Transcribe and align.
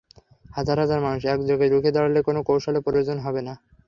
হাজার 0.49 0.77
হাজার 0.79 0.99
মানুষ 1.01 1.21
একযোগে 1.27 1.65
রুখে 1.67 1.91
দাঁড়ালে 1.95 2.19
কোনো 2.27 2.39
কৌশলের 2.47 2.85
প্রয়োজন 2.85 3.17
হবে 3.19 3.41
না। 3.47 3.53